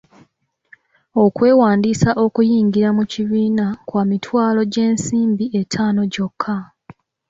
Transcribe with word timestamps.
Okwewandiisa 1.23 2.09
okuyingira 2.25 2.89
mu 2.97 3.03
kibiina 3.11 3.65
kwa 3.87 4.03
mitwalo 4.09 4.61
gy'ensimbi 4.73 5.45
etaano 5.61 6.01
gyokka. 6.13 6.57